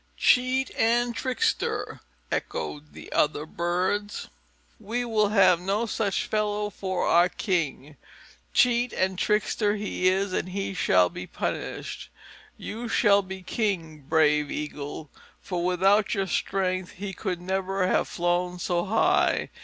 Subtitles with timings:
[0.17, 2.01] "Cheat and trickster!"
[2.31, 4.29] echoed the other birds.
[4.79, 7.97] "We will have no such fellow for our king.
[8.51, 12.09] Cheat and trickster he is, and he shall be punished.
[12.57, 18.57] You shall be king, brave Eagle, for without your strength he could never have flown
[18.57, 19.51] so high.